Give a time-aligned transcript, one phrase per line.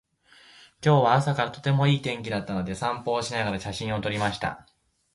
[0.83, 4.65] 今日は朝からとてもいい天気だったので、散歩をしながら写真を撮りました。